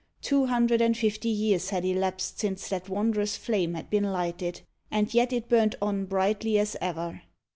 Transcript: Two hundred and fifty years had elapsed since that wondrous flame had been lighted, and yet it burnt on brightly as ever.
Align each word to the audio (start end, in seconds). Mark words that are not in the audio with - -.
Two 0.23 0.47
hundred 0.47 0.81
and 0.81 0.97
fifty 0.97 1.29
years 1.29 1.69
had 1.69 1.85
elapsed 1.85 2.39
since 2.39 2.69
that 2.69 2.89
wondrous 2.89 3.37
flame 3.37 3.75
had 3.75 3.91
been 3.91 4.05
lighted, 4.05 4.61
and 4.89 5.13
yet 5.13 5.31
it 5.31 5.47
burnt 5.47 5.75
on 5.79 6.05
brightly 6.05 6.57
as 6.57 6.75
ever. 6.81 7.21